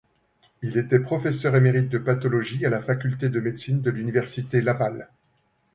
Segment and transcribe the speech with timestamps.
[0.63, 5.09] Il était professeur émérite de pathologie à la Faculté de médecine de l'université Laval.